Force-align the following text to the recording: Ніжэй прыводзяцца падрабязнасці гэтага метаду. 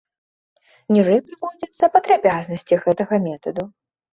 Ніжэй 0.95 1.19
прыводзяцца 1.27 1.91
падрабязнасці 1.99 2.83
гэтага 2.87 3.21
метаду. 3.29 3.63